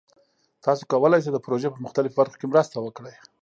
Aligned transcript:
تاسو 0.65 0.81
کولی 0.91 1.19
شئ 1.23 1.31
د 1.33 1.37
پروژې 1.45 1.69
په 1.71 1.79
مختلفو 1.85 2.17
برخو 2.19 2.39
کې 2.39 2.47
مرسته 2.51 2.75
وکړئ. 2.79 3.13